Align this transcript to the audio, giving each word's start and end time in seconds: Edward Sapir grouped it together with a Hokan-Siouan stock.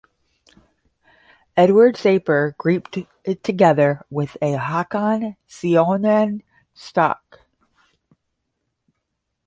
Edward 1.55 1.93
Sapir 1.95 2.57
grouped 2.57 2.97
it 3.23 3.43
together 3.43 4.03
with 4.09 4.35
a 4.41 4.55
Hokan-Siouan 4.57 6.41
stock. 6.73 7.41